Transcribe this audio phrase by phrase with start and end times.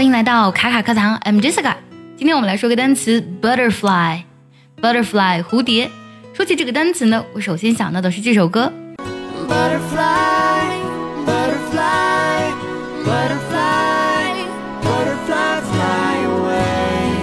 [0.00, 1.74] 欢迎来到卡卡课堂，I'm Jessica。
[2.16, 4.22] 今天我们来说个单词 butterfly。
[4.80, 5.90] butterfly 蝴蝶。
[6.32, 8.72] 说起这个单词呢，我首先想到的是这首歌。
[9.46, 10.78] Butterfly,
[11.26, 12.50] butterfly,
[13.04, 14.46] butterfly,
[14.82, 17.20] butterfly fly away.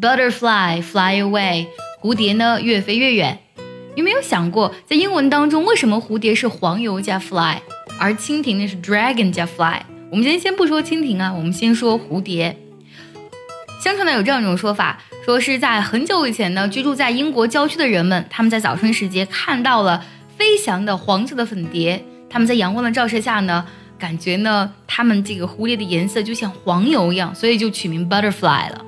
[0.00, 1.66] Butterfly fly away，
[2.00, 3.38] 蝴蝶呢越飞越远。
[3.94, 7.58] 有没有想过，在英文当中，为什么蝴蝶是黄油加 fly，
[8.00, 9.78] 而蜻蜓呢是 dragon 加 fly？
[10.10, 12.56] 我们今天先不说蜻蜓啊，我们先说蝴蝶。
[13.78, 20.02] 相传呢有这样一种说法，说是在很久以前呢，居住在英国郊区的人们，他们在早春时节看到了
[20.38, 23.66] 飞翔的黄色的粉蝶，他们在阳光的照射下呢，
[23.98, 28.82] 感觉呢，它们这个蝴蝶的颜色就像黄油一样，所以就取名 butterfly 了。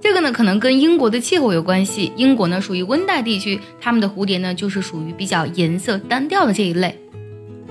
[0.00, 2.12] 这个呢，可能跟英国的气候有关系。
[2.16, 6.96] 英国呢属于温带地区，他们的蝴蝶呢就是属于比较颜色单调的这一类。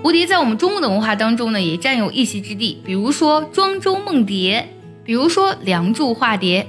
[0.01, 2.81] 蝴蝶在我们中国的文化当中呢，也占有一席之地。
[2.85, 6.65] 比如说庄周梦蝶，比如说梁祝化蝶。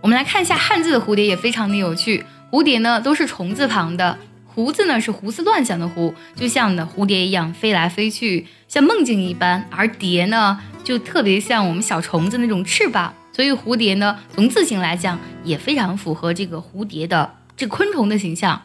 [0.00, 2.24] 我们来看一下汉字的蝴蝶，也非常的有趣。
[2.50, 9.64] 蝴蝶呢都是虫字旁的，胡字呢是胡思乱想的胡，就像呢蝴蝶一样飞来飞去，像梦境一般。
[9.70, 13.14] 而蝶呢就特别像我们小虫子那种翅膀。
[13.32, 18.60] 所以蝴蝶呢，从字形来讲也非常符合这个蝴蝶的这昆虫的形象。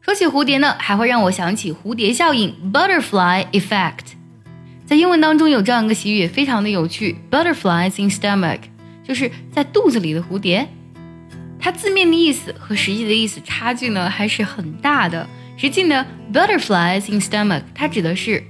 [0.00, 4.14] 说起蝴蝶呢，还会让我想起蝴蝶效应 （butterfly effect）。
[4.86, 8.60] 在英文当中有这样一个习语，非常的有趣：butterflies in stomach，
[9.06, 10.66] 就是在肚子里的蝴蝶。
[11.60, 15.28] 它字面的意思和实际的意思差距呢还是很大的。
[15.56, 18.42] 实际呢，butterflies in stomach，它指的是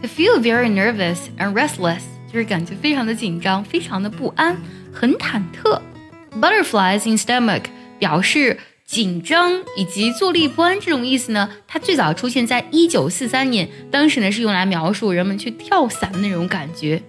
[0.00, 2.00] to feel very nervous and restless。
[2.32, 4.56] 就是感觉非常的紧张，非常的不安，
[4.92, 5.80] 很忐忑。
[6.40, 7.62] Butterflies in stomach
[7.98, 17.01] 表示紧张以及坐立不安这种意思呢，它最早出现在一九四三年，当时呢是用来描述人们去跳伞的那种感觉。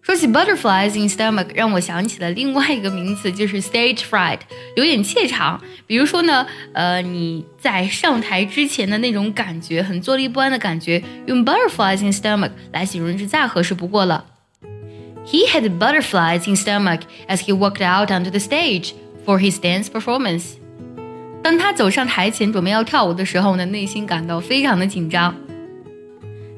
[0.00, 4.38] 说起 butterflies in stomach，让我想起了另外一个名词，就是 stage fright，
[4.74, 5.60] 有点怯场。
[5.86, 14.24] 比如说呢，呃，你在上台之前的那种感觉，很坐立不安的感觉，用 butterflies in stomach 来形容是再合适不过了。
[15.26, 18.92] He had butterflies in stomach as he walked out onto the stage
[19.24, 20.54] for his dance performance。
[21.42, 25.34] 当他走上台前准备要跳舞的时候呢，内心感到非常的紧张。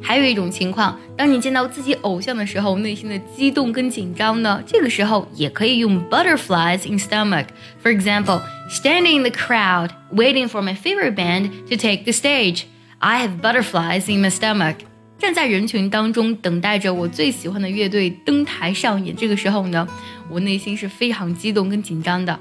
[0.02, 8.40] 还有一种情况，当你见到自己偶像的时候，内心的激动跟紧张呢，这个时候也可以用 butterflies in stomach。For example,
[8.70, 12.62] standing in the crowd, waiting for my favorite band to take the stage,
[12.98, 14.76] I have butterflies in my stomach。
[15.18, 19.86] 站在人群当中，等待着我最喜欢的乐队登台上演，这个时候呢，
[20.30, 22.40] 我内心是非常激动跟紧张的。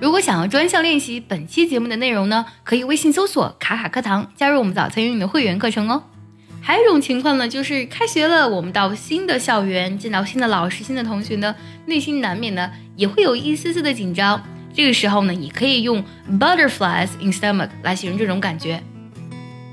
[0.00, 6.02] 如果想要专项练习本期节目的内容呢，可以微信搜索“卡卡课堂”，加入我们早餐英语的会员课程哦。
[6.60, 11.54] 还有一种情况呢，就是开学了，我们到新的校园，见到新的老师、新的同学呢，
[11.86, 14.42] 内心难免呢也会有一丝丝的紧张。
[14.74, 16.04] 这个时候呢，也可以用
[16.40, 18.82] butterflies in stomach 来形容这种感觉。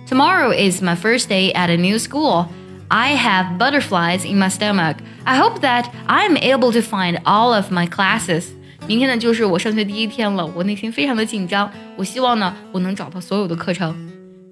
[0.07, 2.45] Tomorrow is my first day at a new school.
[2.89, 4.97] I have butterflies in my stomach.
[5.23, 8.49] I hope that I am able to find all of my classes.
[8.86, 11.70] 明天呢，就是我上学第一天了，我内心非常的紧张。
[11.96, 13.94] 我希望呢，我能找到所有的课程。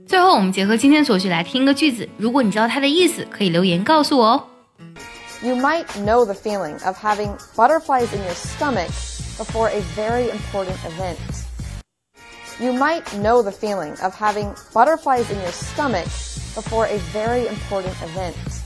[0.06, 2.08] 最后，我们结合今天所学来听一个句子。
[2.18, 4.44] 如果你知道它的意思，可以留言告诉我哦。
[5.42, 8.88] You might know the feeling of having butterflies in your stomach
[9.38, 11.16] before a very important event.
[12.60, 16.06] You might know the feeling of having butterflies in your stomach
[16.54, 18.57] before a very important event.